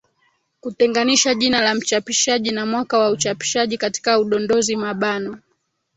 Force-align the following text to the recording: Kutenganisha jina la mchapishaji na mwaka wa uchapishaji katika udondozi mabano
Kutenganisha 0.61 1.35
jina 1.35 1.61
la 1.61 1.75
mchapishaji 1.75 2.51
na 2.51 2.65
mwaka 2.65 2.97
wa 2.99 3.09
uchapishaji 3.11 3.77
katika 3.77 4.19
udondozi 4.19 4.75
mabano 4.75 5.39